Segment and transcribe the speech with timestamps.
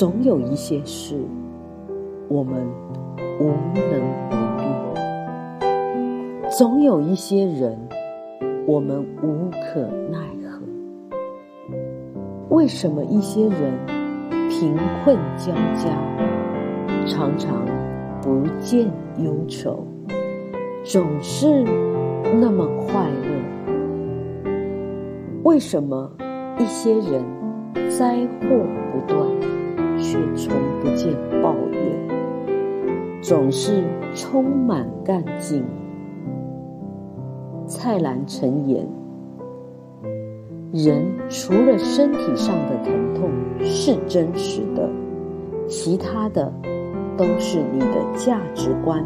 [0.00, 1.14] 总有一些事
[2.26, 2.66] 我们
[3.38, 3.84] 无能
[4.30, 4.64] 为力，
[6.56, 7.78] 总有一些人
[8.66, 10.62] 我们无可奈何。
[12.48, 13.50] 为什么一些人
[14.48, 15.90] 贫困交加，
[17.06, 17.62] 常常
[18.22, 19.86] 不见忧愁，
[20.82, 21.62] 总是
[22.40, 24.50] 那么快乐？
[25.42, 26.10] 为什么
[26.58, 27.22] 一些人
[27.90, 28.46] 灾祸
[28.90, 29.28] 不断，
[30.00, 31.80] 却从不见抱怨，
[33.22, 33.84] 总是
[34.14, 35.64] 充满干劲？
[37.66, 38.84] 蔡澜曾言
[40.72, 44.88] ：“人除了身体上的疼痛是真实的，
[45.68, 46.52] 其他的
[47.16, 49.04] 都是你的价值观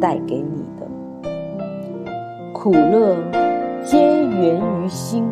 [0.00, 1.30] 带给你的。”
[2.52, 3.16] 苦乐
[3.84, 5.24] 皆源于心。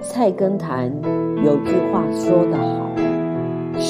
[0.00, 0.90] 菜根谭
[1.44, 2.90] 有句话说得好：“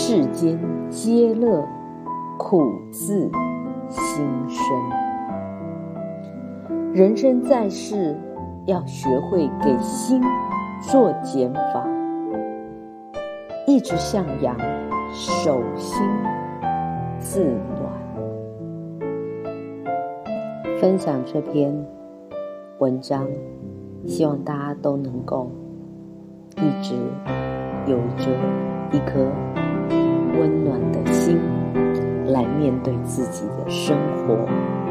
[0.04, 0.58] 世间
[0.90, 1.64] 皆乐，
[2.36, 3.30] 苦自
[3.88, 4.66] 心生。”
[6.92, 8.18] 人生在世，
[8.66, 10.20] 要学会给心
[10.80, 11.86] 做减法，
[13.64, 14.56] 一直向阳，
[15.12, 16.02] 手心
[17.20, 17.88] 自暖。
[20.80, 21.72] 分享这篇
[22.80, 23.24] 文章，
[24.04, 25.48] 希望大家都能够
[26.56, 26.96] 一直
[27.86, 28.32] 有着
[28.90, 29.30] 一颗
[30.38, 31.38] 温暖的心
[32.26, 34.81] 来面对自己的生活。